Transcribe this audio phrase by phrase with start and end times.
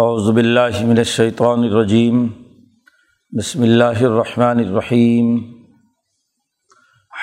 [0.00, 2.26] اعوذ باللہ من الشیطان الرجیم،
[3.32, 5.36] بسم اللہ الرحمن الرحیم،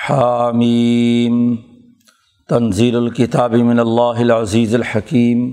[0.06, 1.36] حامیم،
[2.48, 5.44] تنزیل الکتاب من اللہ العزیز الحکیم،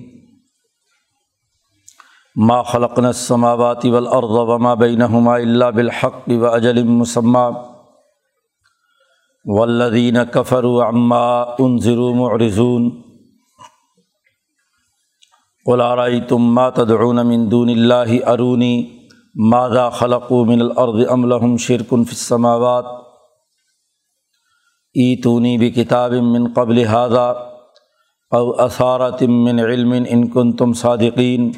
[2.36, 7.48] ما خلقنا السماوات والارض وما بینہما الا بالحق واجل مسمى،
[9.46, 11.30] والذین کفروا عما
[11.60, 12.92] انذروا معرضون
[15.66, 18.88] قل ارأيتم ما تدعون من دون اللہ ارونی
[19.36, 22.86] ماذا خلقوا من الارض ام لهم شرك في السماوات؟
[24.94, 27.36] ایتونی بکتاب من قبل هذا
[28.32, 31.52] او اثارت من علم ان کنتم صادقین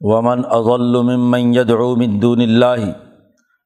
[0.00, 2.92] ومن اضل ممن يدعو من دون اللہ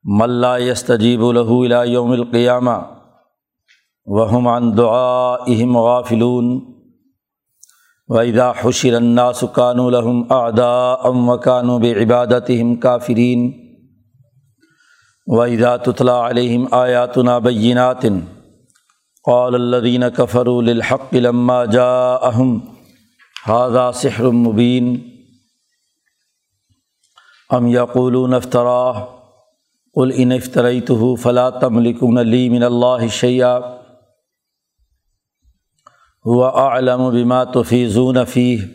[0.05, 2.87] من لا يستجيب له الى يوم القيامة،
[4.07, 6.76] وهم عن دعائهم غافلون.
[8.09, 13.41] وحدا حشر الناس كانوا لهم اعداء وكانوا بعبادتهم كافرين
[15.27, 18.03] وحدا تتلى عليهم آياتنا بينات
[19.25, 22.63] قال الذين كفروا للحق لما جاءهم
[23.45, 25.13] هذا سحر مبين
[27.53, 29.09] ام يقولون افتراه
[29.95, 30.13] قل
[31.17, 33.09] فلا تملكون لي من الله
[36.27, 38.69] شيئا هو اعلم بما تفيزون فيه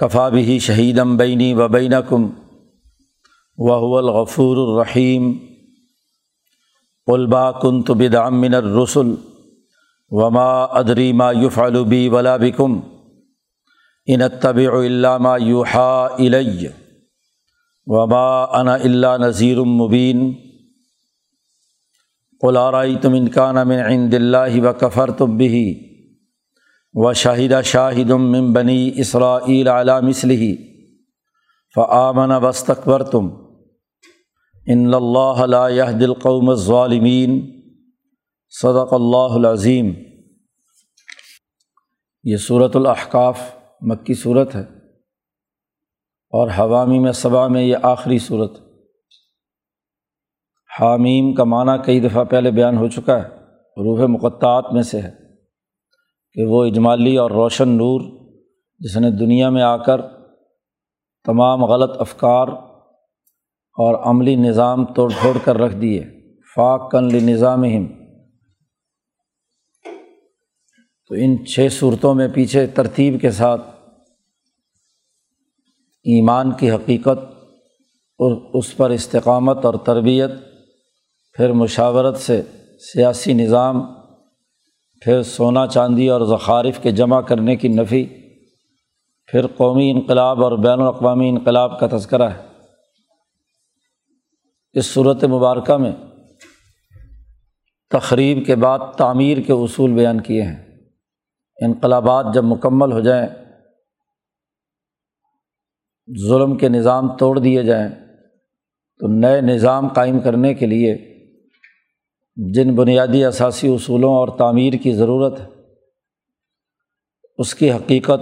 [0.00, 2.32] كفى به شهيدا بيني وبينكم
[3.56, 5.48] وهو الغفور الرحيم
[7.06, 9.16] قل با كنت بدعا من الرسل
[10.10, 12.82] وما ادري ما يفعل بي ولا بكم
[14.10, 16.68] ان اتبع الا ما يوحى الي
[17.86, 20.34] وبا انا اللہ نذیر المبین
[22.40, 25.87] قلارئی تم انکان من عند اللہ و کفر طبی
[26.94, 30.56] و شاہدہ شاہد من بنی اسرائیل علی مثلی
[31.74, 33.28] فآمن بستقبر تم
[34.66, 37.40] ان اللہ لا يهد القوم الظالمین
[38.50, 39.92] صدق اللہ العظیم
[42.24, 43.38] یہ صورت الاحقاف
[43.80, 44.62] مکی صورت ہے
[46.32, 48.58] اور حوامی میں صبا میں یہ آخری صورت
[50.80, 53.28] حامیم کا معنی کئی دفعہ پہلے بیان ہو چکا ہے،
[53.76, 55.27] روح مقطعات میں سے ہے۔
[56.38, 58.00] کہ وہ اجمالی اور روشن نور
[58.80, 60.00] جس نے دنیا میں آ کر
[61.24, 62.48] تمام غلط افکار
[63.78, 66.04] اور عملی نظام توڑ پھوڑ کر رکھ دیے،
[66.56, 67.86] فاق کن نظام ہم
[71.08, 73.66] تو ان چھ صورتوں میں پیچھے ترتیب کے ساتھ
[76.06, 77.18] ایمان کی حقیقت
[78.20, 80.30] اور اس پر استقامت اور تربیت،
[81.36, 82.42] پھر مشاورت سے
[82.92, 83.86] سیاسی نظام
[85.00, 88.04] پھر سونا چاندی اور ذخارف کے جمع کرنے کی نفی،
[89.26, 92.46] پھر قومی انقلاب اور بین الاقوامی انقلاب کا تذکرہ ہے۔
[94.72, 95.92] اس صورت مبارکہ میں
[97.90, 100.78] تقریب کے بعد تعمیر کے اصول بیان کیے ہیں۔
[101.64, 103.28] انقلابات جب مکمل ہو جائیں،
[106.28, 107.88] ظلم کے نظام توڑ دیے جائیں،
[108.98, 111.07] تو نئے نظام قائم کرنے کے لیے
[112.46, 115.46] جن بنیادی اثاثی اصولوں اور تعمیر کی ضرورت ہے،
[117.38, 118.20] اس کی حقیقت،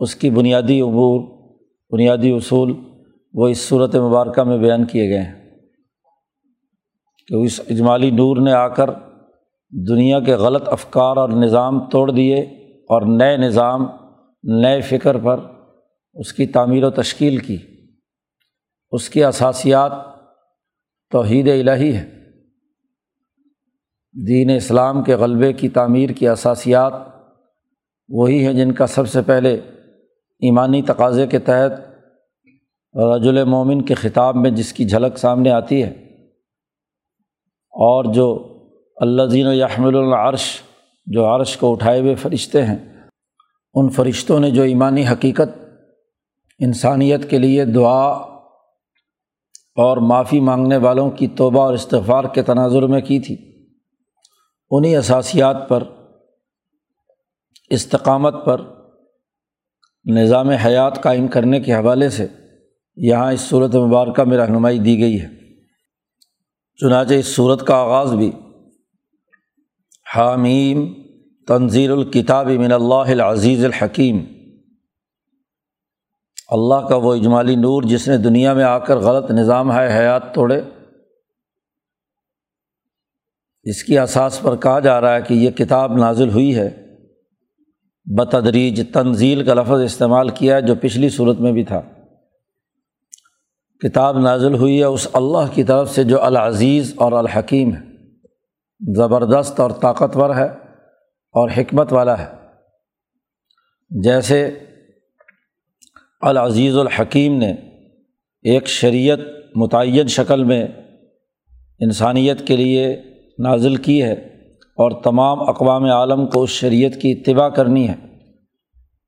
[0.00, 1.20] اس کی بنیادی امور،
[1.90, 2.72] بنیادی اصول،
[3.34, 5.50] وہ اس صورت مبارکہ میں بیان کیے گئے ہیں
[7.28, 8.90] کہ اس اجمالی نور نے آ کر
[9.88, 12.40] دنیا کے غلط افکار اور نظام توڑ دیے
[12.88, 13.86] اور نئے نظام،
[14.42, 15.40] نئے فکر پر
[16.14, 17.56] اس کی تعمیر و تشکیل کی۔
[18.92, 19.92] اس کی اثاسیات
[21.10, 22.13] توحید الہی ہے
[24.14, 26.92] دین اسلام کے غلبے کی تعمیر کی اثاسیات
[28.08, 29.54] وہی ہیں جن کا سب سے پہلے
[30.38, 31.72] ایمانی تقاضے کے تحت
[32.96, 35.90] رج مومن کے خطاب میں جس کی جھلک سامنے آتی ہے
[37.72, 38.56] اور جو
[38.96, 40.60] اللہ زین یحمل العرش،
[41.06, 43.06] جو عرش کو اٹھائے ہوئے فرشتے ہیں،
[43.74, 45.58] ان فرشتوں نے جو ایمانی حقیقت،
[46.58, 48.10] انسانیت کے لیے دعا
[49.76, 53.53] اور معافی مانگنے والوں کی توبہ اور استغفار کے تناظر میں کی تھی۔
[54.76, 55.82] انہیں اثاسیات پر،
[57.70, 58.60] استقامت پر،
[60.04, 62.26] نظام حیات قائم کرنے کے حوالے سے
[62.96, 65.28] یہاں اس صورت مبارکہ میں رہنمائی دی گئی ہے۔
[66.80, 68.30] چنانچہ اس صورت کا آغاز بھی
[70.16, 70.92] حامیم
[71.48, 74.24] تنظیر الکتاب من اللہ العزیز الحکیم۔
[76.48, 80.34] اللہ کا وہ اجمالی نور جس نے دنیا میں آ کر غلط نظام ہے حیات
[80.34, 80.62] توڑے
[83.64, 86.70] اس کی اساس پر کہا جا رہا ہے کہ یہ کتاب نازل ہوئی ہے،
[88.04, 91.82] بتدریج تنزیل کا لفظ استعمال کیا ہے جو پچھلی صورت میں بھی تھا۔
[93.80, 97.80] کتاب نازل ہوئی ہے اس اللہ کی طرف سے جو العزیز اور الحکیم ہے۔
[98.96, 100.48] زبردست اور طاقتور ہے
[101.32, 102.26] اور حکمت والا ہے۔
[103.90, 104.58] جیسے
[106.20, 107.52] العزیز الحکیم نے
[108.42, 109.18] ایک شریعت
[109.56, 110.66] متعین شکل میں
[111.78, 113.02] انسانیت کے لیے
[113.38, 114.12] نازل کی ہے
[114.76, 117.94] اور تمام اقوام عالم کو اس شریعت کی اتباع کرنی ہے۔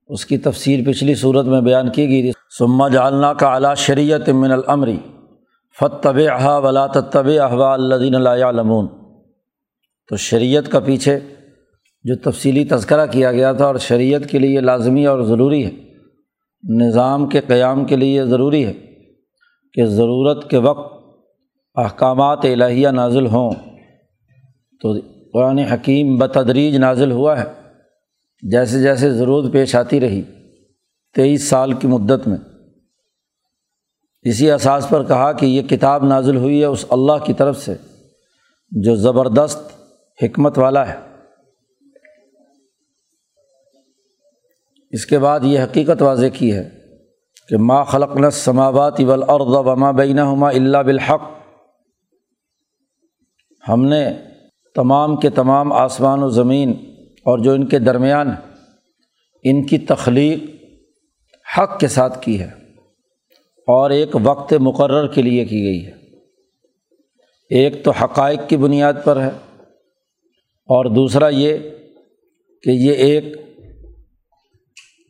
[0.09, 4.53] اس کی تفصیل پچھلی صورت میں بیان کی گئی سما جالنا کا اعلیٰ شریعت من
[4.53, 4.97] العمری
[5.81, 8.87] فت طب احا ولا طب احوا الدین علمون
[10.09, 11.21] تو شریعت کا پیچھے
[12.05, 15.71] جو تفصیلی تذکرہ کیا گیا تھا اور شریعت کے لیے لازمی اور ضروری ہے،
[16.79, 18.73] نظام کے قیام کے لیے ضروری ہے
[19.73, 20.93] کہ ضرورت کے وقت
[21.75, 23.51] احکامات الہیہ نازل ہوں۔
[24.87, 27.45] تو قرآن حکیم بتدریج نازل ہوا ہے۔
[28.51, 30.23] جیسے جیسے ضرورت پیش آتی رہی،
[31.15, 32.37] تیئیس سال کی مدت میں۔
[34.23, 37.75] اسی احساس پر کہا کہ یہ کتاب نازل ہوئی ہے اس اللہ کی طرف سے،
[38.71, 39.59] جو زبردست
[40.23, 41.01] حکمت والا ہے۔
[44.91, 46.71] اس کے بعد یہ حقیقت واضح کی ہے
[47.49, 51.23] کہ ما خلق نہ سماوات اول اور وما بینہ ہما اللہ بالحق۔
[53.69, 54.19] ہم نے
[54.77, 56.73] تمام کے تمام آسمان و زمین
[57.25, 58.31] اور جو ان کے درمیان
[59.43, 60.39] ان کی تخلیق
[61.59, 62.51] حق کے ساتھ کی ہے
[63.67, 65.93] اور ایک وقت مقرر کے لیے کی گئی ہے۔
[67.51, 69.31] ایک تو حقائق کی بنیاد پر ہے
[70.67, 71.57] اور دوسرا یہ
[72.63, 73.25] کہ یہ ایک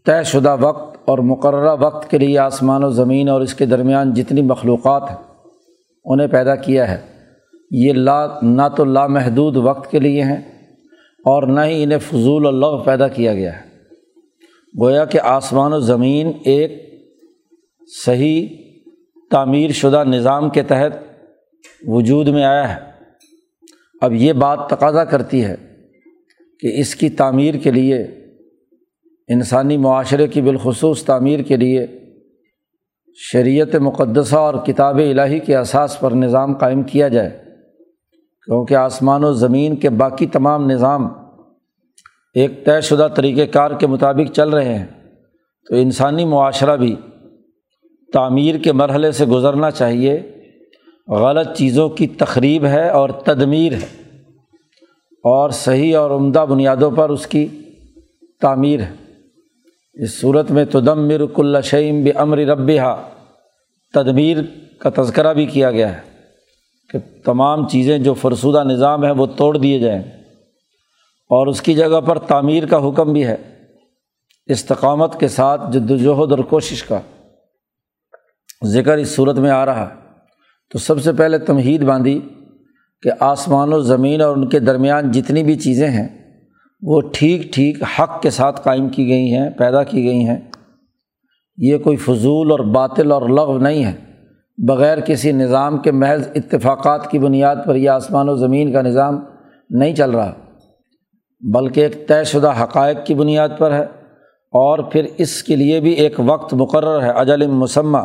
[0.07, 4.15] طے شدہ وقت اور مقررہ وقت کے لیے آسمان و زمین اور اس کے درمیان
[4.15, 5.49] جتنی مخلوقات ہیں،
[6.05, 7.16] انہیں پیدا کیا ہے۔
[7.71, 10.69] یہ لا، نہ تو لامحدود وقت کے لیے ہیں
[11.25, 13.67] اور نہ ہی انہیں فضول اللہ پیدا کیا گیا ہے۔
[14.81, 16.87] گویا کہ آسمان و زمین ایک
[18.05, 18.49] صحیح
[19.31, 20.93] تعمیر شدہ نظام کے تحت
[21.87, 22.81] وجود میں آیا ہے۔
[24.01, 25.55] اب یہ بات تقاضا کرتی ہے
[26.61, 28.03] کہ اس کی تعمیر کے لیے،
[29.29, 31.87] انسانی معاشرے کی بالخصوص تعمیر کے لیے
[33.15, 37.46] شریعت مقدسہ اور کتاب الہی کے اساس پر نظام قائم کیا جائے۔
[38.47, 41.09] کیونکہ آسمان و زمین کے باقی تمام نظام
[42.35, 44.87] ایک طے شدہ طریقۂ کار کے مطابق چل رہے ہیں،
[45.67, 46.95] تو انسانی معاشرہ بھی
[48.13, 50.33] تعمیر کے مرحلے سے گزرنا چاہیے۔
[51.09, 53.87] غلط چیزوں کی تقریب ہے اور تدمیر ہے،
[55.25, 57.47] اور صحیح اور عمدہ بنیادوں پر اس کی
[58.41, 58.93] تعمیر ہے۔
[59.95, 62.95] اس صورت میں تدم مرک شعیم بمر ربیہ
[63.95, 64.39] تدمیر
[64.79, 66.16] کا تذکرہ بھی کیا گیا ہے۔
[66.89, 70.03] کہ تمام چیزیں جو فرسودہ نظام ہے وہ توڑ دیے جائیں۔
[71.31, 73.37] اور اس کی جگہ پر تعمیر کا حکم بھی ہے۔
[74.47, 77.01] استقامت کے ساتھ جد وجہد اور کوشش کا
[78.65, 79.95] ذکر اس صورت میں آ رہا
[80.73, 82.21] تو سب سے پہلے تمہید باندھی
[83.03, 86.09] کہ آسمان و زمین اور ان کے درمیان جتنی بھی چیزیں ہیں،
[86.83, 90.41] وہ ٹھیک ٹھیک حق کے ساتھ قائم کی گئی ہیں، پیدا کی گئی ہیں۔
[91.57, 94.06] یہ کوئی فضول اور باطل اور لغو نہیں ہے۔
[94.59, 99.25] بغیر کسی نظام کے محض اتفاقات کی بنیاد پر یہ آسمان و زمین کا نظام
[99.71, 100.33] نہیں چل رہا،
[101.55, 103.85] بلکہ ایک طے شدہ حقائق کی بنیاد پر ہے
[104.53, 107.99] اور پھر اس کے لیے بھی ایک وقت مقرر ہے، اجل مسمہ۔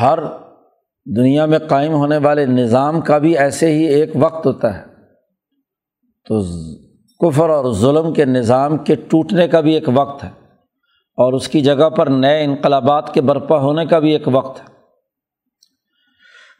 [0.00, 0.18] ہر
[1.16, 4.84] دنیا میں قائم ہونے والے نظام کا بھی ایسے ہی ایک وقت ہوتا ہے۔
[6.28, 6.42] تو
[7.18, 10.45] کفر اور ظلم کے نظام کے ٹوٹنے کا بھی ایک وقت ہے۔
[11.16, 14.76] اور اس کی جگہ پر نئے انقلابات کے برپا ہونے کا بھی ایک وقت ہے۔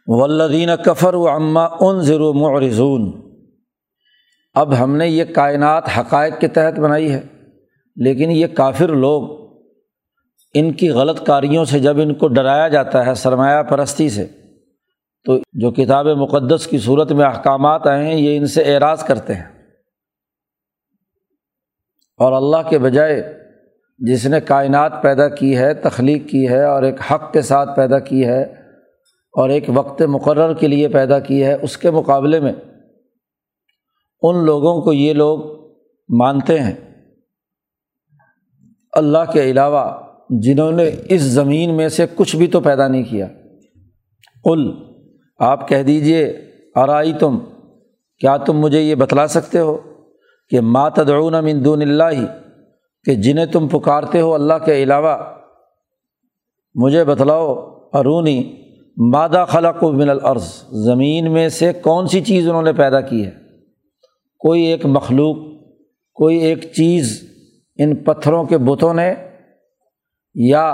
[0.06, 3.26] ولدین کفر و اماں ان ضرو معرضون۔
[4.54, 7.26] اب ہم نے یہ کائنات حقائق کے تحت بنائی ہے،
[7.96, 9.46] لیکن یہ کافر لوگ
[10.54, 14.26] ان کی غلط کاریوں سے جب ان کو ڈرایا جاتا ہے سرمایہ پرستی سے،
[15.24, 19.34] تو جو کتاب مقدس کی صورت میں احکامات آئے ہیں، یہ ان سے اعراض کرتے
[19.34, 19.66] ہیں۔
[22.18, 23.45] اور اللہ کے بجائے
[23.98, 27.98] جس نے کائنات پیدا کی ہے، تخلیق کی ہے اور ایک حق کے ساتھ پیدا
[27.98, 28.42] کی ہے
[29.34, 32.52] اور ایک وقت مقرر کے لیے پیدا کی ہے، اس کے مقابلے میں
[34.22, 35.38] ان لوگوں کو یہ لوگ
[36.18, 36.74] مانتے ہیں۔
[38.92, 40.00] اللہ کے علاوہ
[40.30, 43.26] جنہوں نے اس زمین میں سے کچھ بھی تو پیدا نہیں کیا۔
[44.44, 44.70] قل،
[45.38, 46.38] آپ کہہ دیجیے
[46.74, 47.38] آرائی تم
[48.18, 49.78] کیا تم مجھے یہ بتلا سکتے ہو
[50.48, 52.45] کہ ماتدعون من دون اللہ؟
[53.06, 55.16] کہ جنہیں تم پکارتے ہو اللہ کے علاوہ،
[56.74, 57.54] مجھے بتلاؤ،
[57.92, 58.52] ارونی
[58.96, 63.26] مادہ خلق و من العرض زمین میں سے کون سی چیز انہوں نے پیدا کی
[63.26, 63.30] ہے؟
[64.38, 65.36] کوئی ایک مخلوق،
[66.14, 67.30] کوئی ایک چیز
[67.78, 69.14] ان پتھروں کے بتوں نے،
[70.34, 70.68] یا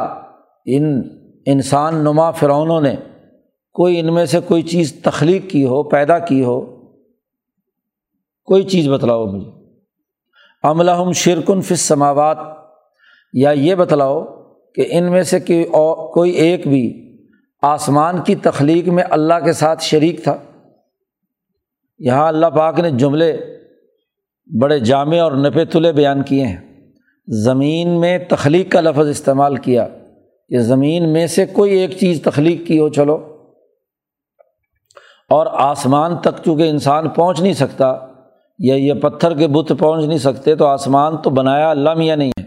[0.66, 1.02] ان
[1.46, 2.94] انسان نما فرعونوں نے
[3.72, 6.60] کوئی ان میں سے کوئی چیز تخلیق کی ہو، پیدا کی ہو؟
[8.44, 9.61] کوئی چیز بتلاؤ مجھے۔
[10.62, 12.38] عملہ ہم شرکن فص سماوات
[13.32, 14.24] یا یہ بتلاؤ
[14.74, 15.40] کہ ان میں سے
[16.12, 17.12] کوئی ایک بھی
[17.62, 20.36] آسمان کی تخلیق میں اللہ کے ساتھ شریک تھا؟
[21.98, 23.40] یہاں اللہ پاک نے جملے
[24.60, 26.90] بڑے جامع اور نپے تلے بیان کیے ہیں۔
[27.28, 29.88] زمین میں تخلیق کا لفظ استعمال کیا،
[30.48, 33.14] کہ زمین میں سے کوئی ایک چیز تخلیق کی ہو، چلو۔
[35.30, 38.11] اور آسمان تک چونکہ انسان پہنچ نہیں سکتا
[38.62, 42.30] یا یہ پتھر کے بت پہنچ نہیں سکتے تو آسمان تو بنایا اللہ میاں نہیں
[42.40, 42.42] ہے۔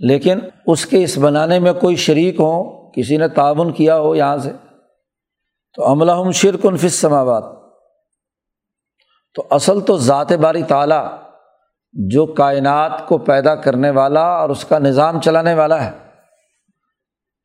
[0.00, 4.36] لیکن اس کے اس بنانے میں کوئی شریک ہوں کسی نے تعاون کیا ہو یہاں
[4.36, 4.52] سے،
[5.74, 7.44] تو عملہ ہم شرک انفس سماوات
[9.34, 11.06] تو اصل تو ذات باری تعالیٰ
[11.92, 15.90] جو کائنات کو پیدا کرنے والا اور اس کا نظام چلانے والا ہے۔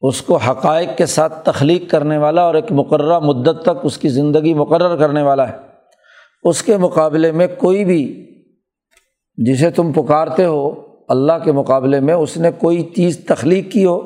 [0.02, 4.10] اس کو حقائق کے ساتھ تخلیق کرنے والا اور ایک مقررہ مدت تک اس کی
[4.10, 5.73] زندگی مقرر کرنے والا ہے۔
[6.44, 8.04] اس کے مقابلے میں کوئی بھی
[9.38, 14.00] جسے تم پکارتے ہو، اللہ کے مقابلے میں اس نے کوئی چیز تخلیق کی ہو۔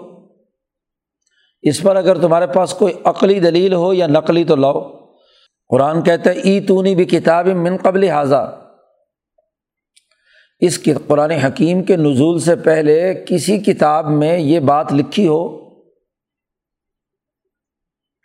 [1.61, 5.07] اس پر اگر تمہارے پاس کوئی عقلی دلیل ہو یا نقلی تو لاؤ۔
[5.69, 8.69] قرآن کہتے ہیں ای تو بھی کتاب من قبل حاضہ
[10.59, 15.69] اس قرآن حکیم کے نزول سے پہلے کسی کتاب میں یہ بات لکھی ہو،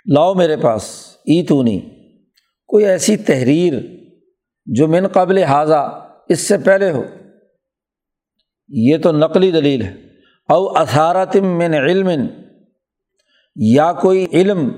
[0.06, 0.82] لاؤ میرے پاس
[1.24, 1.80] ای تونی
[2.68, 4.01] کوئی ایسی تحریر
[4.66, 7.02] جو من قبل حاضہ، اس سے پہلے ہو۔
[8.68, 9.94] یہ تو نقلی دلیل ہے۔
[10.48, 12.26] او اثارتم من علم،
[13.56, 14.70] یا کوئی علم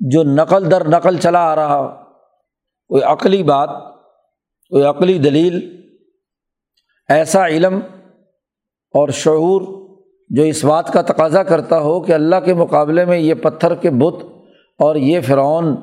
[0.00, 1.88] جو نقل در نقل چلا آ رہا ہو۔
[2.88, 3.70] کوئی عقلی بات،
[4.70, 5.82] کوئی عقلی دلیل،
[7.08, 7.80] ایسا علم
[8.94, 9.90] اور شعور
[10.28, 13.90] جو اس بات کا تقاضا کرتا ہو کہ اللہ کے مقابلے میں یہ پتھر کے
[13.90, 14.24] بت
[14.78, 15.76] اور یہ فرعون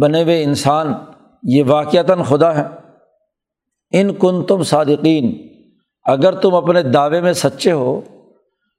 [0.00, 0.94] بنے ہوئے انسان،
[1.42, 2.83] یہ واقعتاً خدا ہے
[3.94, 5.48] ان کن تم صادقین،
[6.04, 8.00] اگر تم اپنے دعوے میں سچے ہو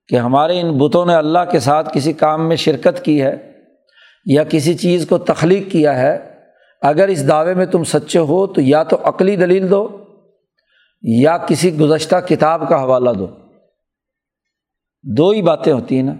[0.07, 3.51] کہ ہمارے ان بتوں نے اللہ کے ساتھ کسی کام میں شرکت کی ہے
[4.25, 6.19] یا کسی چیز کو تخلیق کیا ہے،
[6.81, 9.97] اگر اس دعوے میں تم سچے ہو تو یا تو عقلی دلیل دو
[11.01, 13.27] یا کسی گزشتہ کتاب کا حوالہ دو۔
[15.03, 16.13] دو ہی باتیں ہوتی ہیں نا۔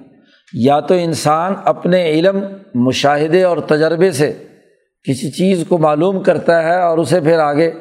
[0.54, 2.40] یا تو انسان اپنے علم،
[2.76, 4.44] مشاہدے اور تجربے سے
[5.04, 7.72] کسی چیز کو معلوم کرتا ہے اور اسے پھر آگے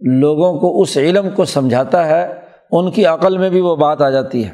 [0.00, 2.34] لوگوں کو اس علم کو سمجھاتا ہے،
[2.70, 4.50] ان کی عقل میں بھی وہ بات آ جاتی ہے۔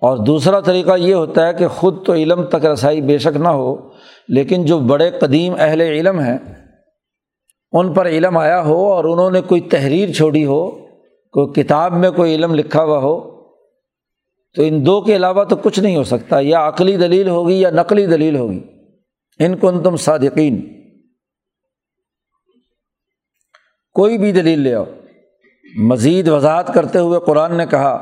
[0.00, 3.48] اور دوسرا طریقہ یہ ہوتا ہے کہ خود تو علم تک رسائی بے شک نہ
[3.48, 3.76] ہو،
[4.28, 6.38] لیکن جو بڑے قدیم اہل علم ہیں،
[7.72, 10.70] ان پر علم آیا ہو اور انہوں نے کوئی تحریر چھوڑی ہو،
[11.32, 13.38] کوئی کتاب میں کوئی علم لکھا ہوا ہو،
[14.54, 17.70] تو ان دو کے علاوہ تو کچھ نہیں ہو سکتا۔ یا عقلی دلیل ہوگی یا
[17.70, 18.60] نقلی دلیل ہوگی۔
[19.38, 20.77] ان کو تم صادقین۔
[23.98, 24.84] کوئی بھی دلیل لے آؤ۔
[25.76, 27.96] مزید وضاحت کرتے ہوئے قرآن نے کہا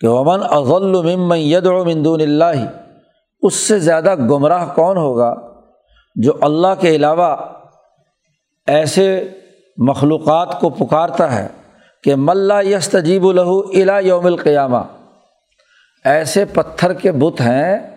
[0.00, 2.64] کہ امن اضل ممن ید و مندون اللہ
[3.42, 5.34] اس سے زیادہ گمراہ کون ہوگا
[6.14, 7.36] جو اللہ کے علاوہ
[8.66, 9.28] ایسے
[9.76, 11.48] مخلوقات کو پکارتا ہے
[12.02, 14.82] کہ ملا یس تجیب الہو الا یوم القیامہ
[16.04, 17.96] ایسے پتھر کے بت ہیں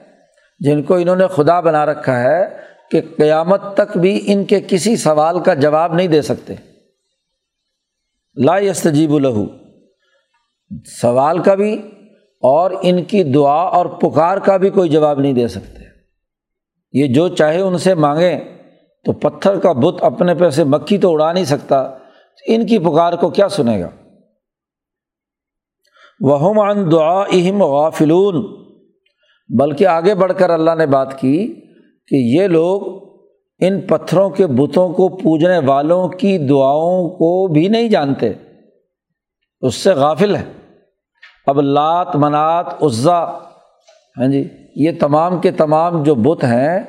[0.60, 2.58] جن کو انہوں نے خدا بنا رکھا ہے
[2.92, 6.56] کہ قیامت تک بھی ان کے کسی سوال کا جواب نہیں دے سکتے۔
[8.46, 9.46] لا یس تجیب الہو
[11.02, 11.82] سوال کا بھی
[12.42, 15.84] اور ان کی دعا اور پکار کا بھی کوئی جواب نہیں دے سکتے۔
[16.94, 18.40] یہ جو چاہے ان سے مانگیں
[19.06, 21.98] تو پتھر کا بت اپنے پہ سے مکھی تو اڑا نہیں سکتا۔
[22.48, 23.90] ان کی پکار کو کیا سنے گا؟
[26.20, 28.60] وہ عن دعا اہم غافلون۔
[29.60, 31.56] بلکہ آگے بڑھ کر اللہ نے بات کی
[32.08, 33.09] کہ یہ لوگ
[33.62, 38.32] ان پتھروں کے بتوں کو پوجنے والوں کی دعاؤں کو بھی نہیں جانتے۔
[39.62, 40.44] اس سے غافل ہے
[41.48, 43.24] اب لات منات عزا
[44.18, 46.80] ہاں جی یہ تمام کے تمام جو بت ہیں،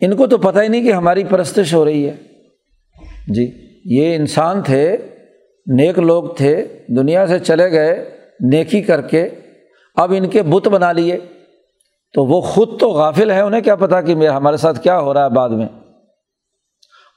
[0.00, 2.16] ان کو تو پتہ ہی نہیں کہ ہماری پرستش ہو رہی ہے۔
[3.28, 3.52] جی
[3.84, 4.96] یہ انسان تھے،
[5.66, 9.28] نیک لوگ تھے، دنیا سے چلے گئے، نیکی کر کے
[9.96, 11.18] اب ان کے بت بنا لیے۔
[12.14, 15.14] تو وہ خود تو غافل ہے انہیں کیا پتا کہ میرا ہمارے ساتھ کیا ہو
[15.14, 15.66] رہا ہے بعد میں۔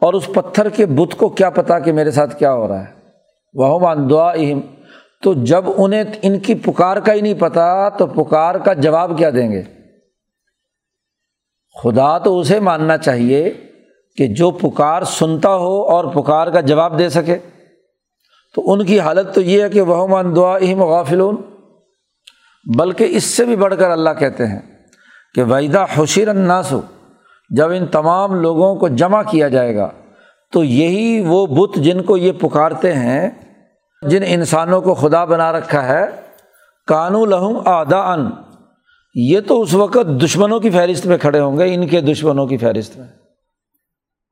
[0.01, 2.94] اور اس پتھر کے بت کو کیا پتا کہ میرے ساتھ کیا ہو رہا ہے؟
[3.53, 4.60] وہ مان دعا اہم
[5.24, 9.29] تو جب انہیں ان کی پکار کا ہی نہیں پتا، تو پکار کا جواب کیا
[9.29, 9.63] دیں گے؟
[11.84, 13.53] خدا تو اسے ماننا چاہیے
[14.15, 17.38] کہ جو پکار سنتا ہو اور پکار کا جواب دے سکے۔
[18.56, 21.36] تو ان کی حالت تو یہ ہے کہ وہ من دعا اہم غافلون۔
[22.77, 24.60] بلکہ اس سے بھی بڑھ کر اللہ کہتے ہیں
[25.36, 26.82] کہ ویدا حشیر الناس ہو
[27.50, 29.89] جب ان تمام لوگوں کو جمع کیا جائے گا،
[30.51, 33.29] تو یہی وہ بت جن کو یہ پکارتے ہیں،
[34.01, 36.06] جن انسانوں کو خدا بنا رکھا ہے،
[36.88, 38.29] کانو لہم آدا ان
[39.15, 42.58] یہ تو اس وقت دشمنوں کی فہرست میں کھڑے ہوں گے، ان کے دشمنوں کی
[42.58, 43.08] فہرست میں۔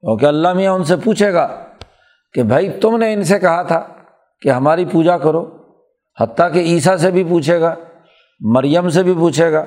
[0.01, 1.63] کیونکہ اللہ میاں ان سے پوچھے گا
[2.33, 3.87] کہ بھائی تم نے ان سے کہا تھا
[4.41, 5.57] کہ ہماری پوجا کرو۔
[6.19, 7.75] حتیٰ کہ عیسیٰ سے بھی پوچھے گا،
[8.39, 9.65] مریم سے بھی پوچھے گا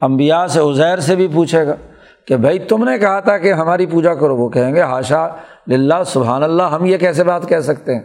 [0.00, 1.74] امبیا سے، عزیر سے بھی پوچھے گا۔
[2.26, 5.28] کہ بھائی تم نے کہا تھا کہ ہماری پوجا کرو، وہ کہیں گے ہاشا
[5.68, 8.02] للہ، سبحان اللہ، ہم یہ کیسے بات کہہ سکتے ہیں؟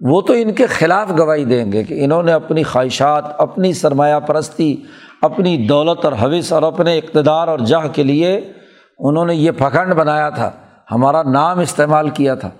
[0.00, 4.20] وہ تو ان کے خلاف گواہی دیں گے کہ انہوں نے اپنی خواہشات، اپنی سرمایہ
[4.20, 4.76] پرستی،
[5.22, 8.52] اپنی دولت اور حوث اور اپنے اقتدار اور جہ کے لیے
[8.98, 10.50] انہوں نے یہ پھکنڈ بنایا تھا،
[10.90, 12.50] ہمارا نام استعمال کیا تھا۔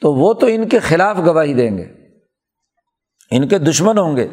[0.00, 1.84] تو وہ تو ان کے خلاف گواہی دیں گے،
[3.30, 4.28] ان کے دشمن ہوں گے۔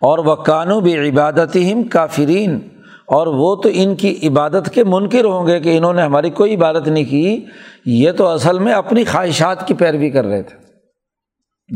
[0.00, 2.75] اور وہ کانو بھی عبادت ہم کافرین۔
[3.06, 6.54] اور وہ تو ان کی عبادت کے منکر ہوں گے کہ انہوں نے ہماری کوئی
[6.54, 7.44] عبادت نہیں کی،
[7.86, 10.58] یہ تو اصل میں اپنی خواہشات کی پیروی کر رہے تھے۔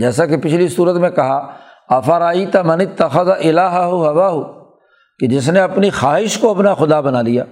[0.01, 1.57] جیسا کہ پچھلی صورت میں کہا
[1.89, 4.65] افرائی تمن تخذ الہ ہو ہوا ہو
[5.19, 7.45] کہ جس نے اپنی خواہش کو اپنا خدا بنا لیا۔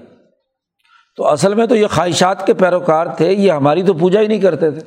[1.16, 4.40] تو اصل میں تو یہ خواہشات کے پیروکار تھے، یہ ہماری تو پوجا ہی نہیں
[4.40, 4.80] کرتے تھے۔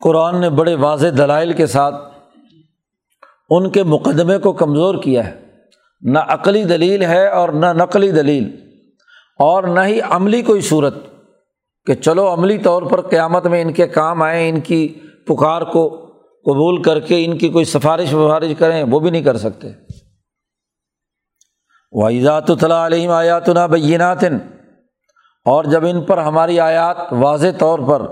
[0.00, 2.11] قرآن نے بڑے واضح دلائل کے ساتھ
[3.56, 5.42] ان کے مقدمے کو کمزور کیا ہے۔
[6.00, 8.56] نہ عقلی دلیل ہے اور نہ نقلی دلیل۔
[9.38, 10.94] اور نہ ہی عملی کوئی صورت۔
[11.86, 14.88] کہ چلو عملی طور پر قیامت میں ان کے کام آئیں، ان کی
[15.26, 15.88] پکار کو
[16.44, 19.68] قبول کر کے ان کی کوئی سفارش وفارش کریں، وہ بھی نہیں کر سکتے۔
[21.92, 24.38] واحدات علیہم آیات نا بیناتن
[25.44, 28.06] اور جب ان پر ہماری آیات واضح طور پر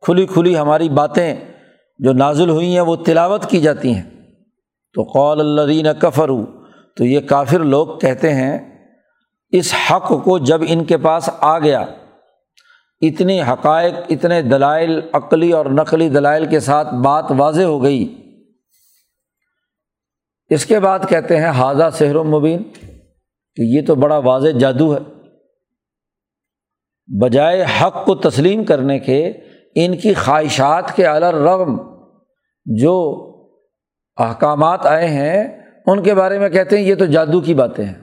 [0.00, 1.36] کھلی کھلی ہماری باتیں
[1.98, 4.13] جو نازل ہوئی ہیں، وہ تلاوت کی جاتی ہیں۔
[4.94, 6.28] تو قول اللہ کفر
[6.96, 8.58] تو یہ کافر لوگ کہتے ہیں،
[9.50, 11.84] اس حق کو جب ان کے پاس آ گیا،
[13.00, 18.20] اتنی حقائق، اتنے دلائل، عقلی اور نقلی دلائل کے ساتھ بات واضح ہو گئی۔
[20.50, 22.62] اس کے بعد کہتے ہیں حاضہ سحر و مبین
[23.56, 24.98] کہ یہ تو بڑا واضح جادو ہے۔
[27.20, 29.32] بجائے حق کو تسلیم کرنے کے،
[29.74, 31.76] ان کی خواہشات کے رغم
[32.64, 32.94] جو
[34.16, 37.94] احکامات آئے ہیں، ان کے بارے میں کہتے ہیں، یہ تو جادو کی باتیں ہیں۔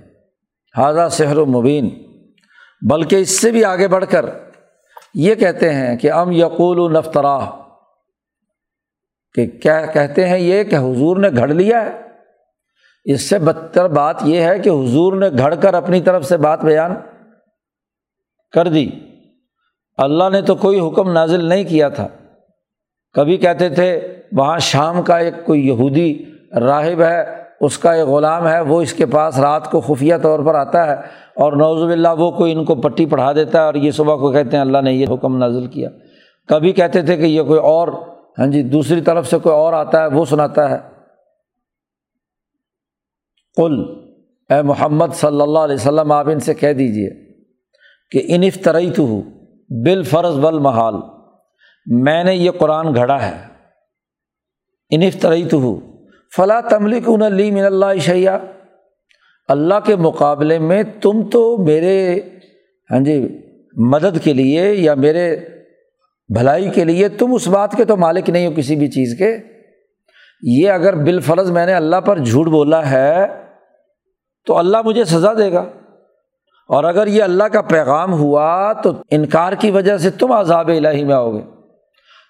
[0.78, 1.89] حاضہ سحر و مبین۔
[2.89, 4.26] بلکہ اس سے بھی آگے بڑھ کر
[5.13, 7.39] یہ کہتے ہیں کہ ام یقول و نفترا
[9.34, 12.02] کہ کیا کہتے ہیں یہ کہ حضور نے گھڑ لیا ہے؟
[13.04, 16.63] اس سے بدتر بات یہ ہے کہ حضور نے گھڑ کر اپنی طرف سے بات
[16.63, 16.95] بیان
[18.52, 18.89] کر دی۔
[19.97, 22.08] اللہ نے تو کوئی حکم نازل نہیں کیا تھا۔
[23.13, 26.26] کبھی کہتے تھے، وہاں شام کا ایک کوئی یہودی
[26.60, 27.24] راہب ہے،
[27.62, 30.88] اس کا ایک غلام ہے، وہ اس کے پاس رات کو خفیہ طور پر آتا
[30.88, 30.93] ہے
[31.36, 34.32] اور نوزب اللہ وہ کوئی ان کو پٹی پڑھا دیتا ہے اور یہ صبح کو
[34.32, 35.89] کہتے ہیں اللہ نے یہ حکم نازل کیا۔
[36.47, 37.88] کبھی کہتے تھے کہ یہ کوئی اور
[38.39, 40.78] ہاں جی دوسری طرف سے کوئی اور آتا ہے، وہ سناتا ہے۔
[43.56, 43.84] کل
[44.50, 47.10] اے محمد صلی اللہ علیہ وسلم، آپ ان سے کہہ دیجیے
[48.12, 49.21] کہ انف ترئی تو ہوں
[49.86, 50.95] بال فرض بل محال
[51.86, 53.52] میں نے یہ قرآن گھڑا ہے۔
[54.89, 55.80] انفترعی تو ہوں
[56.36, 58.38] فلاں تملک ان لی من اللہ شیا
[59.48, 62.20] اللہ کے مقابلے میں تم تو میرے
[62.91, 63.38] ہاں جی
[63.78, 65.36] مدد کے لیے یا میرے
[66.34, 69.38] بھلائی کے لیے تم اس بات کے تو مالک نہیں ہو کسی بھی چیز کے۔
[70.41, 73.28] یہ اگر بالفرض میں نے اللہ پر جھوٹ بولا ہے،
[74.46, 75.65] تو اللہ مجھے سزا دے گا۔
[76.67, 81.04] اور اگر یہ اللہ کا پیغام ہوا تو انکار کی وجہ سے تم عذاب الہی
[81.04, 81.61] میں آؤ گے۔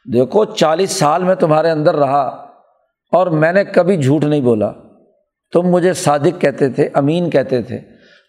[0.06, 2.22] دیکھو چالیس سال میں تمہارے اندر رہا
[3.12, 4.72] اور میں نے کبھی جھوٹ نہیں بولا۔
[5.54, 7.80] تم مجھے صادق کہتے تھے، امین کہتے تھے۔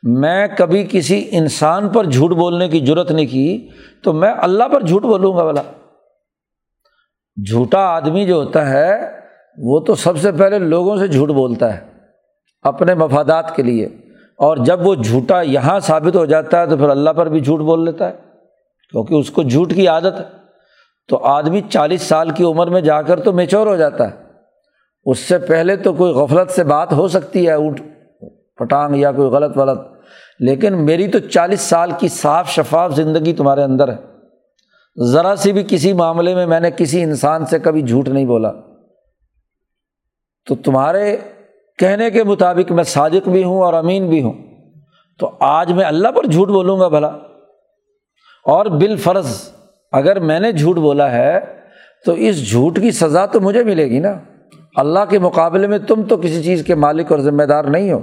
[0.03, 3.69] میں کبھی کسی انسان پر جھوٹ بولنے کی ضرورت نہیں کی،
[4.03, 5.63] تو میں اللہ پر جھوٹ بولوں گا بولا
[7.45, 9.01] جھوٹا آدمی جو ہوتا ہے،
[9.59, 11.81] وہ تو سب سے پہلے لوگوں سے جھوٹ بولتا ہے،
[12.63, 13.87] اپنے مفادات کے لیے۔
[14.37, 17.61] اور جب وہ جھوٹا یہاں ثابت ہو جاتا ہے، تو پھر اللہ پر بھی جھوٹ
[17.61, 18.15] بول لیتا ہے،
[18.91, 20.42] کیونکہ اس کو جھوٹ کی عادت ہے۔
[21.09, 24.17] تو آدمی چالیس سال کی عمر میں جا کر تو میچور ہو جاتا ہے۔
[25.05, 27.81] اس سے پہلے تو کوئی غفلت سے بات ہو سکتی ہے، اونٹ
[28.57, 29.81] پٹانگ یا کوئی غلط غلط
[30.38, 33.97] لیکن میری تو چالیس سال کی صاف شفاف زندگی تمہارے اندر ہے۔
[35.05, 38.53] ذرا سی بھی کسی معاملے میں میں نے کسی انسان سے کبھی جھوٹ نہیں بولا۔
[40.47, 41.17] تو تمہارے
[41.79, 44.33] کہنے کے مطابق میں صادق بھی ہوں اور امین بھی ہوں۔
[45.19, 47.09] تو آج میں اللہ پر جھوٹ بولوں گا بھلا۔
[48.45, 49.53] اور بال فرض
[49.93, 51.41] اگر میں نے جھوٹ بولا ہے
[52.07, 54.19] تو اس جھوٹ کی سزا تو مجھے ملے گی نا۔
[54.77, 58.01] اللہ کے مقابلے میں تم تو کسی چیز کے مالک اور ذمہ دار نہیں ہو۔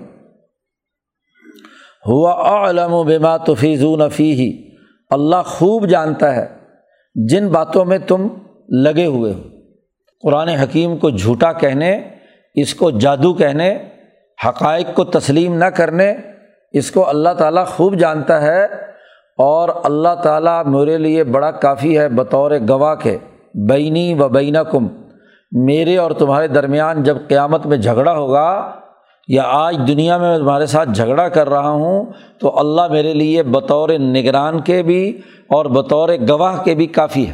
[2.07, 4.69] ہوا علم و بیما تو فیضون فی ہی
[5.09, 6.47] اللہ خوب جانتا ہے
[7.15, 8.27] جن باتوں میں تم
[8.69, 9.41] لگے ہوئے ہو۔
[10.23, 12.01] قرآن حکیم کو جھوٹا کہنے،
[12.55, 13.77] اس کو جادو کہنے،
[14.47, 16.15] حقائق کو تسلیم نہ کرنے،
[16.71, 18.88] اس کو اللہ تعالیٰ خوب جانتا ہے۔
[19.39, 23.17] اور اللہ تعالیٰ میرے لیے بڑا کافی ہے، بطور گواہ کے۔
[23.69, 24.87] بینی و بین کم
[25.51, 28.71] میرے اور تمہارے درمیان جب قیامت میں جھگڑا ہوگا
[29.27, 32.05] یا آج دنیا میں تمہارے ساتھ جھگڑا کر رہا ہوں،
[32.39, 35.17] تو اللہ میرے لیے بطور نگران کے بھی
[35.49, 37.33] اور بطور گواہ کے بھی کافی ہے۔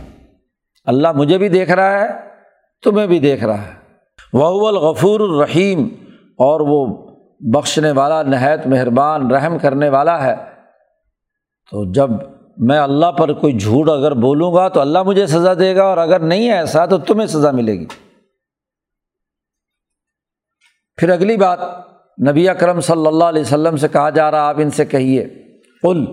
[0.86, 2.08] اللہ مجھے بھی دیکھ رہا ہے،
[2.84, 3.74] تمہیں بھی دیکھ رہا ہے۔
[4.34, 5.88] وہ الغفور الرحیم،
[6.38, 7.08] اور وہ
[7.40, 10.55] بخشنے والا، نہایت مہربان، رحم کرنے والا ہے۔
[11.72, 12.10] تو جب
[12.58, 15.98] میں اللہ پر کوئی جھوٹ اگر بولوں گا تو اللہ مجھے سزا دے گا اور
[15.98, 17.86] اگر نہیں ہے ایسا تو تمہیں سزا ملے گی۔
[20.96, 21.60] پھر اگلی بات،
[22.30, 25.26] نبی اکرم صلی اللہ علیہ وسلم سے کہا جا رہا، آپ ان سے کہیے۔
[25.82, 26.06] قل،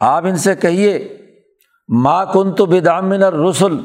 [0.00, 1.18] آپ ان سے کہیے،
[1.88, 3.80] ما کن تو بدامن رسول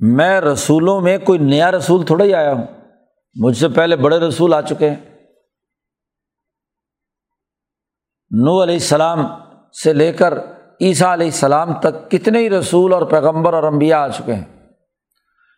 [0.00, 2.66] میں رسولوں میں کوئی نیا رسول تھوڑا ہی آیا ہوں۔
[3.34, 5.11] مجھ سے پہلے بڑے رسول آ چکے ہیں۔
[8.32, 9.26] نو علیہ السلام
[9.82, 10.38] سے لے کر
[10.80, 14.44] عیسیٰ علیہ السلام تک کتنے ہی رسول اور پیغمبر اور امبیا آ چکے ہیں۔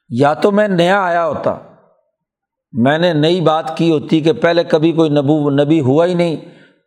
[0.09, 1.59] یا تو میں نیا آیا ہوتا،
[2.73, 6.37] میں نے نئی بات کی ہوتی کہ پہلے کبھی کوئی نبو، نبی ہوا ہی نہیں،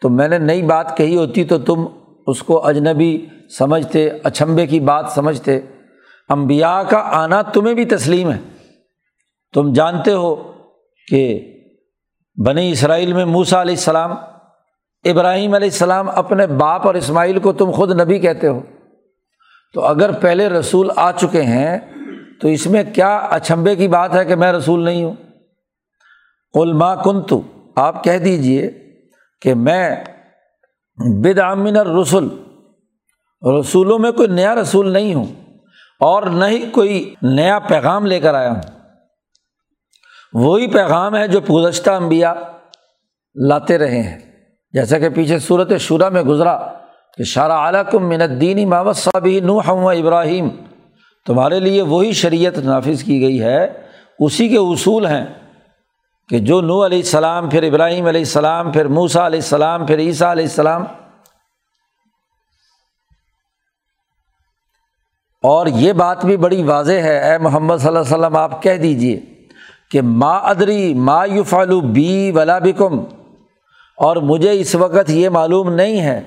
[0.01, 1.85] تو میں نے نئی بات کہی ہوتی تو تم
[2.27, 3.25] اس کو اجنبی
[3.57, 5.59] سمجھتے، اچھمبے کی بات سمجھتے۔
[6.29, 8.39] امبیا کا آنا تمہیں بھی تسلیم ہے۔
[9.53, 10.51] تم جانتے ہو
[11.07, 11.53] کہ
[12.45, 14.11] بنی اسرائیل میں موسا علیہ السلام
[15.09, 18.61] ابراہیم علیہ السلام اپنے باپ اور اسماعیل کو تم خود نبی کہتے ہو؟
[19.73, 21.79] تو اگر پہلے رسول آ چکے ہیں،
[22.41, 25.15] تو اس میں کیا اچھمبے کی بات ہے کہ میں رسول نہیں ہوں؟
[26.55, 27.41] علما کن تو
[27.75, 28.71] آپ کہہ دیجیے
[29.41, 30.03] کہ میں
[30.97, 32.29] بد عامن رسول
[33.59, 35.25] رسولوں میں کوئی نیا رسول نہیں ہوں
[35.99, 38.61] اور نہ ہی کوئی نیا پیغام لے کر آیا ہوں۔
[40.33, 42.33] وہی پیغام ہے جو گزشتہ انبیاء
[43.35, 44.36] لاتے رہے ہیں۔
[44.73, 46.57] جیسا کہ پیچھے صورت شورا میں گزرا
[47.17, 50.49] کہ شارہ اعلیٰ کم الدینی محمد صابی نو ابراہیم،
[51.25, 53.63] تمہارے لیے وہی شریعت نافذ کی گئی ہے،
[54.19, 55.25] اسی کے اصول ہیں
[56.29, 60.31] کہ جو نو علیہ السلام، پھر ابراہیم علیہ السلام، پھر موسا علیہ السلام، پھر عیسیٰ
[60.31, 60.83] علیہ السلام۔
[65.43, 68.77] اور یہ بات بھی بڑی واضح ہے، اے محمد صلی اللہ علیہ وسلم، آپ کہہ
[68.77, 69.19] دیجیے
[69.91, 73.03] کہ ما ادری ما یو فالو بی ولا بکم
[73.97, 76.21] اور مجھے اس وقت یہ معلوم نہیں ہے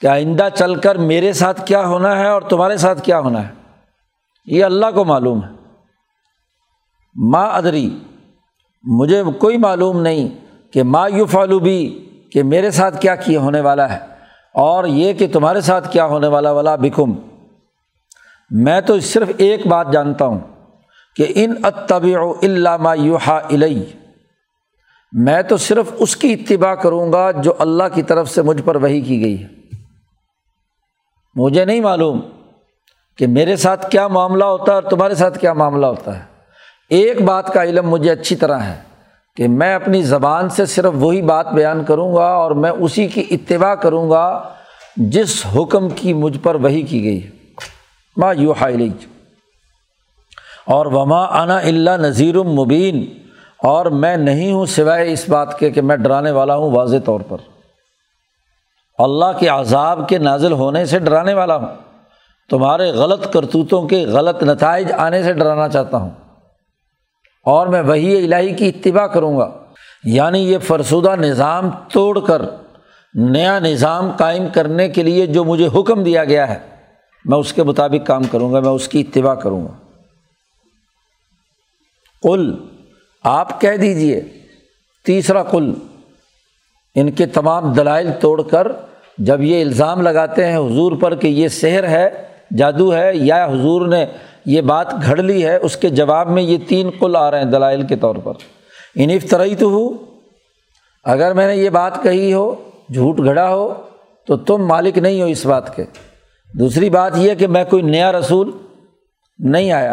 [0.00, 3.52] کہ آئندہ چل کر میرے ساتھ کیا ہونا ہے اور تمہارے ساتھ کیا ہونا ہے۔
[4.46, 5.48] یہ اللہ کو معلوم ہے۔
[7.14, 7.98] ماں ادری،
[8.82, 10.28] مجھے کوئی معلوم نہیں
[10.72, 13.98] کہ ما یو فالو بھی کہ میرے ساتھ کیا کیا ہونے والا ہے
[14.54, 17.12] اور یہ کہ تمہارے ساتھ کیا ہونے والا والا بکم۔
[18.50, 20.40] میں تو صرف ایک بات جانتا ہوں
[21.16, 23.82] کہ ان اتبع علامہ یوحا علیہ
[25.12, 28.76] میں تو صرف اس کی اتباع کروں گا جو اللہ کی طرف سے مجھ پر
[28.76, 29.48] وہی کی گئی ہے۔
[31.34, 32.20] مجھے نہیں معلوم
[33.18, 36.24] کہ میرے ساتھ کیا معاملہ ہوتا ہے اور تمہارے ساتھ کیا معاملہ ہوتا ہے۔
[36.90, 38.82] ایک بات کا علم مجھے اچھی طرح ہے
[39.36, 43.24] کہ میں اپنی زبان سے صرف وہی بات بیان کروں گا اور میں اسی کی
[43.30, 44.48] اتباع کروں گا
[44.96, 47.30] جس حکم کی مجھ پر وہی کی گئی ہے۔
[48.16, 48.88] ماں یو حائل
[50.66, 53.21] اور وما انا اللہ نذیر المبین
[53.62, 57.20] اور میں نہیں ہوں سوائے اس بات کے کہ میں ڈرانے والا ہوں واضح طور
[57.28, 57.36] پر۔
[58.98, 61.66] اللہ کے عذاب کے نازل ہونے سے ڈرانے والا ہوں۔
[62.50, 66.10] تمہارے غلط کرتوتوں کے غلط نتائج آنے سے ڈرانا چاہتا ہوں۔
[67.44, 69.50] اور میں وہی الہی کی اتباع کروں گا۔
[70.04, 72.42] یعنی یہ فرسودہ نظام توڑ کر،
[73.14, 76.58] نیا نظام قائم کرنے کے لیے جو مجھے حکم دیا گیا ہے،
[77.24, 79.72] میں اس کے مطابق کام کروں گا، میں اس کی اتباع کروں گا۔
[82.22, 82.54] کل
[83.24, 84.20] آپ کہہ دیجیے
[85.06, 85.74] تیسرا کل
[86.94, 88.72] ان کے تمام دلائل توڑ کر
[89.18, 92.10] جب یہ الزام لگاتے ہیں حضور پر کہ یہ سحر ہے،
[92.56, 94.06] جادو ہے یا حضور نے
[94.46, 97.50] یہ بات گھڑ لی ہے، اس کے جواب میں یہ تین کل آ رہے ہیں
[97.50, 98.32] دلائل کے طور پر۔
[98.96, 100.04] انف طرح تو ہو
[101.04, 103.74] اگر میں نے یہ بات کہی ہو، جھوٹ گھڑا ہو،
[104.26, 105.84] تو تم مالک نہیں ہو اس بات کے۔
[106.58, 108.50] دوسری بات یہ کہ میں کوئی نیا رسول
[109.38, 109.92] نہیں آیا۔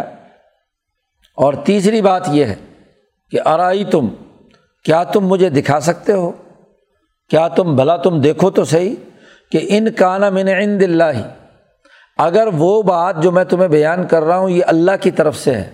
[1.35, 2.55] اور تیسری بات یہ ہے
[3.31, 4.07] کہ ارائی تم
[4.83, 6.31] کیا تم مجھے دکھا سکتے ہو؟
[7.29, 8.95] کیا تم، بھلا تم دیکھو تو صحیح
[9.51, 11.27] کہ ان کانا من عند اللہ۔
[12.17, 15.55] اگر وہ بات جو میں تمہیں بیان کر رہا ہوں یہ اللہ کی طرف سے
[15.55, 15.69] ہے۔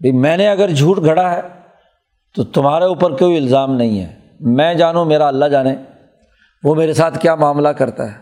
[0.00, 1.40] بھائی میں نے اگر جھوٹ گھڑا ہے
[2.36, 5.76] تو تمہارے اوپر کوئی الزام نہیں ہے۔ میں جانوں، میرا اللہ جانے۔
[6.64, 8.18] وہ میرے ساتھ کیا معاملہ کرتا ہے؟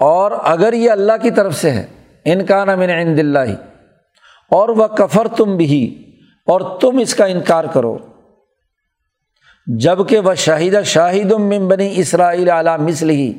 [0.00, 1.86] اور اگر یہ اللہ کی طرف سے ہے،
[2.24, 3.52] ان کا نام عند اللہ۔
[4.50, 6.11] اور وہ کفر تم بھی
[6.46, 7.98] اور تم اس کا انکار کرو۔
[9.66, 11.32] جبکہ وہ شاہدہ شاہد
[11.68, 13.32] بنی اسرائیل اعلیٰ مسل ہی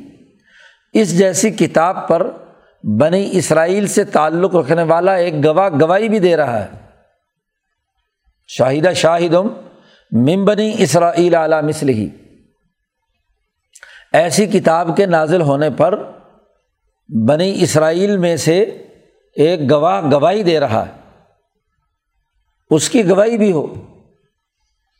[0.92, 2.30] اس جیسی کتاب پر
[3.00, 6.68] بنی اسرائیل سے تعلق رکھنے والا ایک گواہ گواہی بھی دے رہا ہے۔
[8.46, 9.48] شاہدہ شاہدم
[10.12, 12.08] ممبنی اسرائیل اعلیٰ مسل ہی
[14.12, 16.02] ایسی کتاب کے نازل ہونے پر
[17.28, 18.60] بنی اسرائیل میں سے
[19.36, 21.03] ایک گواہ گواہی دے رہا ہے۔
[22.70, 23.74] اس کی گواہی بھی ہو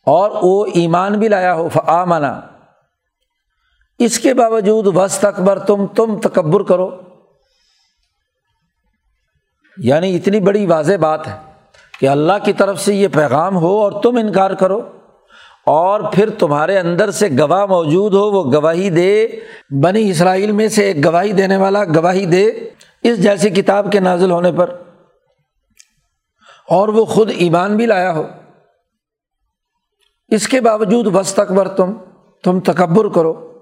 [0.07, 2.40] اور وہ ایمان بھی لایا ہو آمنا
[3.98, 7.00] اس کے باوجود وسط اکبر تم تم تکبر کرو۔
[9.77, 11.37] یعنی اتنی بڑی واضح بات ہے
[12.00, 14.81] کہ اللہ کی طرف سے یہ پیغام ہو اور تم انکار کرو
[15.66, 19.29] اور پھر تمہارے اندر سے گواہ موجود ہو، وہ گواہی دے۔
[19.70, 22.50] بنی اسرائیل میں سے ایک گواہی دینے والا گواہی دے۔
[23.03, 24.84] اس جیسی کتاب کے نازل ہونے پر
[26.68, 28.27] اور وہ خود ایمان بھی لایا ہو۔
[30.29, 31.92] اس کے باوجود بس اکبر تم
[32.44, 33.55] تم تکبر کرو۔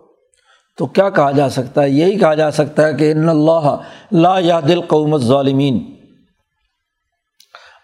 [0.79, 3.77] تو کیا کہا جا سکتا ہے؟ یہی کہا جا سکتا ہے کہ ان اللہ
[4.13, 5.95] لا یا دل قومت ظالمین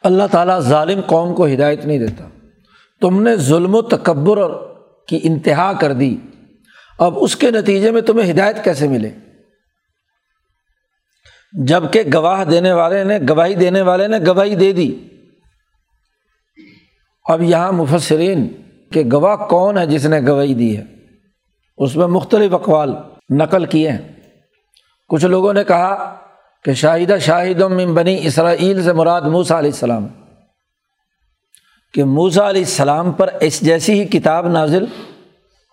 [0.02, 2.28] اللہ تعالیٰ ظالم قوم کو ہدایت نہیں دیتا۔
[3.00, 4.38] تم نے ظلم و تکبر
[5.06, 6.16] کی انتہا کر دی۔
[6.98, 9.10] اب اس کے نتیجے میں تمہیں ہدایت کیسے ملے؟
[11.52, 14.96] جبکہ گواہ دینے والے نے گواہی دینے والے نے گواہی دے دی۔
[17.24, 18.48] اب یہاں مفسرین
[18.92, 20.84] کہ گواہ کون ہے جس نے گواہی دی ہے؟
[21.78, 22.94] اس میں مختلف اقوال
[23.30, 23.98] نقل کیے ہیں۔
[25.08, 26.14] کچھ لوگوں نے کہا
[26.64, 27.62] کہ شاہدہ شاہد
[27.94, 30.06] بنی اسرائیل سے مراد موسا علیہ السلام۔
[31.94, 34.84] کہ موسا علیہ السلام پر اس جیسی ہی کتاب نازل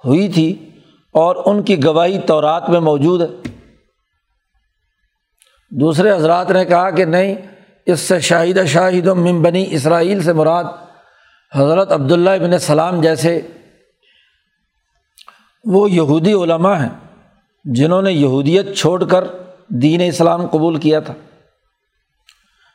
[0.05, 0.69] ہوئی تھی
[1.11, 3.54] اور ان کی گواہی تورات میں موجود ہے۔
[5.79, 7.35] دوسرے حضرات نے کہا کہ نہیں،
[7.85, 10.63] اس سے شاہدہ شاہد من بنی اسرائیل سے مراد
[11.55, 13.41] حضرت عبداللہ ابن سلام جیسے
[15.63, 16.89] وہ یہودی علماء ہیں
[17.65, 19.23] جنہوں نے یہودیت چھوڑ کر
[19.67, 21.13] دین اسلام قبول کیا تھا۔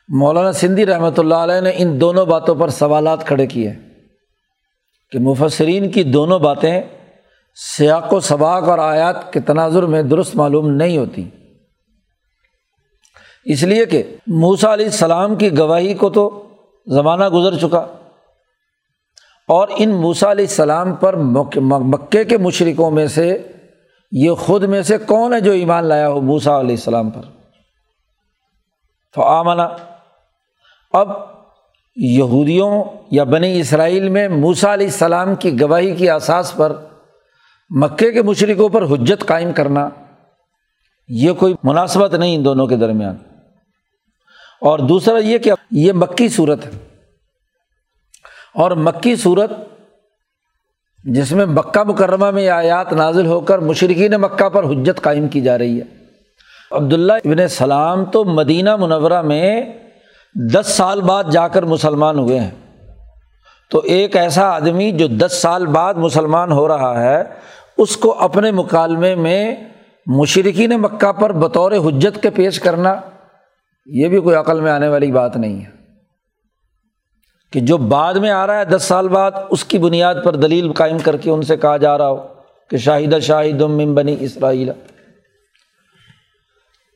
[0.09, 3.73] مولانا سندھی رحمۃ اللہ علیہ نے ان دونوں باتوں پر سوالات کھڑے کیے
[5.11, 6.81] کہ مفسرین کی دونوں باتیں
[7.57, 11.29] سیاق و سباق اور آیات کے تناظر میں درست معلوم نہیں ہوتی۔
[13.45, 16.49] اس لیے کہ موسا علیہ السلام کی گواہی کو تو
[16.87, 17.87] زمانہ گزر چکا
[19.49, 23.47] اور ان موسا علیہ السلام پر مکے کے مشرقوں میں سے
[24.13, 27.23] یہ خود میں سے کون ہے جو ایمان لایا ہو موسا علیہ السلام پر؟
[29.15, 29.69] تو آمنا،
[30.93, 31.09] اب
[31.97, 36.73] یہودیوں یا بنی اسرائیل میں موسا علیہ السلام کی گواہی کی اساس پر
[37.71, 39.89] مکے کے مشرقوں پر حجت قائم کرنا
[41.09, 43.17] یہ کوئی مناسبت نہیں ان دونوں کے درمیان۔
[44.61, 46.71] اور دوسرا یہ کہ یہ مکی صورت ہے۔
[48.55, 49.51] اور مکی صورت
[51.05, 55.41] جس میں مکہ مکرمہ میں آیات نازل ہو کر مشرقین مکہ پر حجت قائم کی
[55.41, 55.85] جا رہی ہے۔
[56.71, 59.63] عبداللہ ابن سلام تو مدینہ منورہ میں
[60.55, 62.51] دس سال بعد جا کر مسلمان ہوئے ہیں۔
[63.71, 67.23] تو ایک ایسا آدمی جو دس سال بعد مسلمان ہو رہا ہے،
[67.79, 69.57] اس کو اپنے مکالمے میں
[70.07, 73.01] مشرقین مکہ پر بطور حجت کے پیش کرنا
[73.93, 75.71] یہ بھی کوئی عقل میں آنے والی بات نہیں ہے
[77.53, 80.73] کہ جو بعد میں آ رہا ہے، دس سال بعد اس کی بنیاد پر دلیل
[80.73, 82.27] قائم کر کے ان سے کہا جا رہا ہو
[82.71, 84.71] کہ شاہدہ شاہد من بنی اسرائیل۔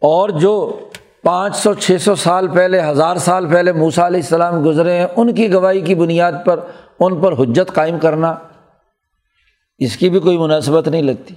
[0.03, 0.79] اور جو
[1.23, 5.35] پانچ سو، چھ سو سال پہلے، ہزار سال پہلے موسا علیہ السلام گزرے ہیں، ان
[5.35, 6.61] کی گواہی کی بنیاد پر،
[7.01, 8.35] ان پر حجت قائم کرنا
[9.79, 11.35] اس کی بھی کوئی مناسبت نہیں لگتی۔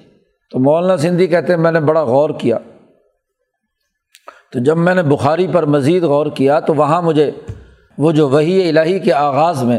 [0.52, 2.58] تو مولانا سندھی کہتے ہیں، میں نے بڑا غور کیا۔
[4.58, 7.30] تو جب میں نے بخاری پر مزید غور کیا تو وہاں مجھے
[7.98, 9.78] وہ جو وہی الہی کے آغاز میں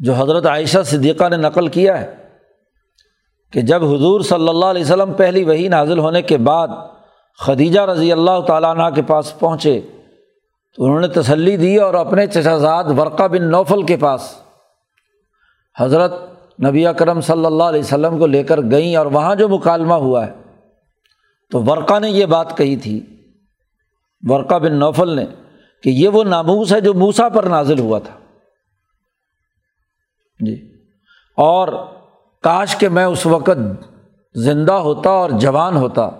[0.00, 2.06] جو حضرت عائشہ صدیقہ نے نقل کیا ہے
[3.52, 6.68] کہ جب حضور صلی اللہ علیہ وسلم پہلی وہی نازل ہونے کے بعد
[7.38, 9.80] خدیجہ رضی اللہ تعالیٰ عنہ کے پاس پہنچے
[10.78, 14.32] تو انہوں نے تسلی دی اور اپنے چشازاد ورقہ بن نوفل کے پاس
[15.76, 16.18] حضرت
[16.64, 20.26] نبی کرم صلی اللہ علیہ وسلم کو لے کر گئیں اور وہاں جو مکالمہ ہوا
[20.26, 20.32] ہے
[21.52, 23.00] تو ورقہ نے یہ بات کہی تھی
[24.28, 25.26] ورقہ بن نوفل نے
[25.82, 28.14] کہ یہ وہ ناموس ہے جو موسا پر نازل ہوا تھا۔
[30.40, 30.72] جی۔
[31.36, 31.68] اور
[32.42, 33.58] کاش کہ میں اس وقت
[34.34, 36.10] زندہ ہوتا اور جوان ہوتا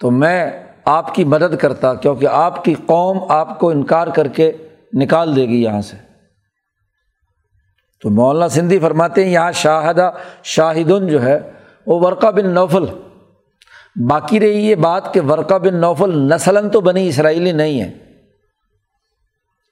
[0.00, 0.50] تو میں
[0.84, 4.52] آپ کی مدد کرتا کیونکہ آپ کی قوم آپ کو انکار کر کے
[4.94, 5.96] نکال دے گی یہاں سے۔
[8.02, 10.10] تو مولانا سندھی فرماتے ہیں، یہاں شاہدہ
[10.42, 11.52] شاہدن جو ہے،
[11.86, 12.84] وہ ورقہ بن نوفل
[14.04, 17.92] باقی رہی یہ بات کہ ورقہ بن نوفل نسلاً تو بنی اسرائیلی نہیں ہے۔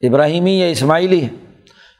[0.08, 1.28] ابراہیمی یا اسماعیلی ہے۔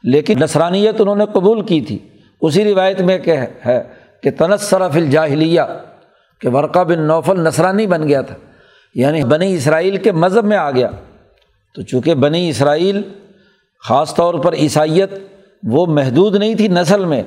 [0.03, 1.99] لیکن نسرانیت انہوں نے قبول کی تھی۔
[2.41, 3.83] اسی روایت میں کہ ہے
[4.23, 5.61] کہ تنسرف الجاہلیہ،
[6.39, 8.35] کہ ورقہ بن نوفل نسرانی بن گیا تھا۔
[8.95, 10.89] یعنی بنی اسرائیل کے مذہب میں آ گیا۔
[11.73, 13.01] تو چونکہ بنی اسرائیل
[13.79, 15.09] خاص طور پر عیسائیت
[15.63, 17.23] وہ محدود نہیں تھی نسل میں،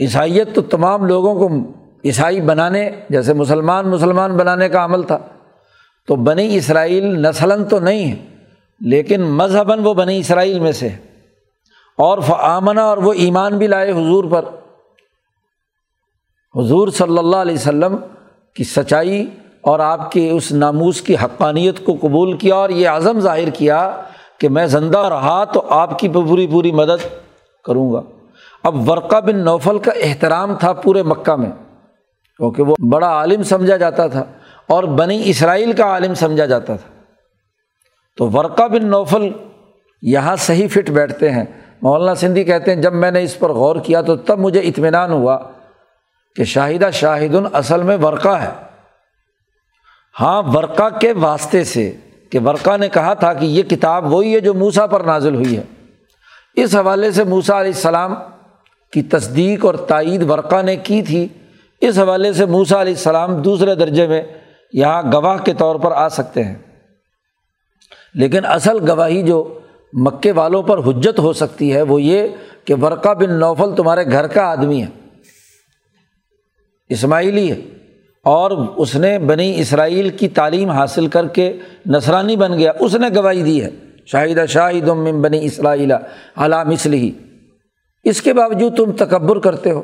[0.00, 1.72] عیسائیت تو تمام لوگوں کو
[2.04, 5.18] عیسائی بنانے، جیسے مسلمان مسلمان بنانے کا عمل تھا۔
[6.06, 8.16] تو بنی اسرائیل نسلاً تو نہیں ہے
[8.80, 10.88] لیکن مذہباً وہ بنی اسرائیل میں سے
[11.98, 14.44] اور فعامنا اور وہ ایمان بھی لائے حضور پر۔
[16.54, 17.96] حضور صلی اللہ علیہ وسلم
[18.54, 23.20] کی سچائی اور آپ کے اس ناموس کی حقانیت کو قبول کیا اور یہ عزم
[23.20, 24.02] ظاہر کیا
[24.38, 27.06] کہ میں زندہ رہا تو آپ کی پوری پوری مدد
[27.64, 28.02] کروں گا۔
[28.62, 31.50] اب ورقہ بن نوفل کا احترام تھا پورے مکہ میں۔
[32.42, 34.24] کیونکہ وہ بڑا عالم سمجھا جاتا تھا
[34.68, 37.02] اور بنی اسرائیل کا عالم سمجھا جاتا تھا۔
[38.16, 39.28] تو ورقہ بن نوفل
[40.02, 41.44] یہاں صحیح فٹ بیٹھتے ہیں۔
[41.82, 45.12] مولانا سندھی کہتے ہیں، جب میں نے اس پر غور کیا تو تب مجھے اطمینان
[45.12, 45.38] ہوا
[46.36, 48.50] کہ شاہدہ شاہد اصل میں ورقہ ہے۔
[50.20, 51.92] ہاں ورقہ کے واسطے سے
[52.30, 55.56] کہ ورقہ نے کہا تھا کہ یہ کتاب وہی ہے جو موسا پر نازل ہوئی
[55.56, 55.62] ہے۔
[56.54, 58.14] اس حوالے سے موسا علیہ السلام
[58.92, 61.28] کی تصدیق اور تائید ورقہ نے کی تھی۔
[61.82, 64.22] اس حوالے سے موسا علیہ السلام دوسرے درجے میں
[64.72, 66.54] یہاں گواہ کے طور پر آ سکتے ہیں۔
[68.14, 69.58] لیکن اصل گواہی جو
[69.92, 72.28] مکے والوں پر حجت ہو سکتی ہے وہ یہ
[72.64, 74.86] کہ ورقہ بن نوفل تمہارے گھر کا آدمی ہے،
[76.88, 77.60] اسماعیلی ہے،
[78.24, 81.52] اور اس نے بنی اسرائیل کی تعلیم حاصل کر کے
[81.86, 83.70] نسرانی بن گیا۔ اس نے گواہی دی ہے
[84.06, 84.88] شاہدہ شاہد
[85.22, 85.92] بنی اسرائیل
[86.36, 87.10] علام اسلحی
[88.04, 89.82] اس کے باوجود تم تکبر کرتے ہو۔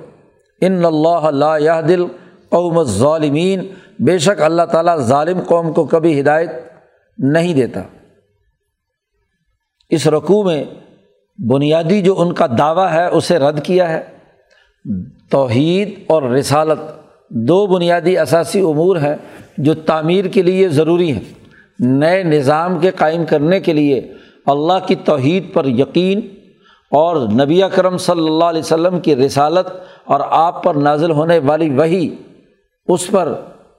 [0.61, 2.05] ان اللہ لا دل
[2.49, 3.61] قوم ظالمین
[3.99, 6.51] بے شک اللہ تعالیٰ ظالم قوم کو کبھی ہدایت
[7.19, 7.83] نہیں دیتا۔
[9.89, 10.65] اس رقوع میں
[11.39, 14.03] بنیادی جو ان کا دعویٰ ہے، اسے رد کیا ہے۔
[15.31, 16.79] توحید اور رسالت
[17.31, 19.17] دو بنیادی اثاثی امور ہیں
[19.59, 21.39] جو تعمیر کے لیے ضروری ہیں۔
[21.79, 24.13] نئے نظام کے قائم کرنے کے لیے
[24.47, 26.21] اللہ کی توحید پر یقین
[26.91, 29.67] اور نبی کرم صلی اللہ علیہ وسلم کی رسالت
[30.09, 32.15] اور آپ پر نازل ہونے والی وہی
[32.89, 33.33] اس پر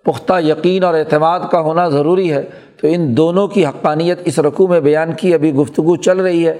[0.04, 2.44] پختہ یقین اور اعتماد کا ہونا ضروری ہے۔
[2.82, 6.58] تو ان دونوں کی حقانیت اس رقوع میں بیان کی، ابھی گفتگو چل رہی ہے۔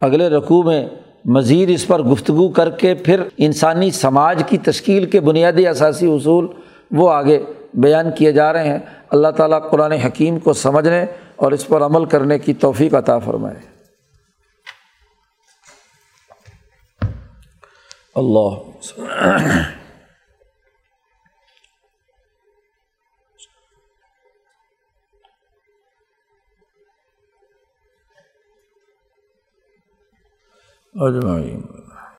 [0.00, 0.88] اگلے رقوع میں
[1.24, 6.46] مزید اس پر گفتگو کر کے پھر انسانی سماج کی تشکیل کے بنیادی اثاثی اصول
[6.90, 7.42] وہ آگے
[7.74, 8.78] بیان کیے جا رہے ہیں۔
[9.10, 11.04] اللہ تعالیٰ قرآن حکیم کو سمجھنے
[11.36, 13.71] اور اس پر عمل کرنے کی توفیق عطا فرمائے۔
[18.14, 18.58] اللہ
[30.94, 31.81] اجمعین۔